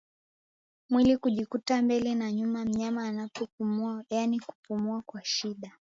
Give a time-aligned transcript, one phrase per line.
[0.89, 5.71] Mwili kujivuta mbele na nyuma mnyama anapopumua yaani kupumua kwa shida